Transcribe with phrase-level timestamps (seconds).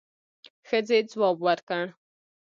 [0.67, 1.83] ښځې ځواب ورکړ.